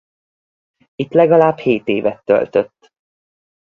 [0.95, 2.91] Itt legalább hét évet töltött.